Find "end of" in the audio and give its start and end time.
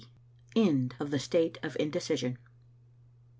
0.55-1.11